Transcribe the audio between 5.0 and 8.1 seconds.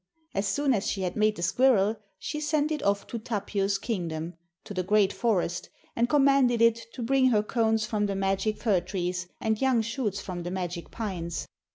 forest, and commanded it to bring her cones from